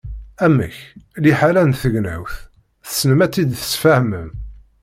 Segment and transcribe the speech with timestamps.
[0.45, 0.75] Amek,
[1.23, 2.35] liḥala n tegnawt
[2.87, 4.29] tessnem ad tt-id-tesfehmem.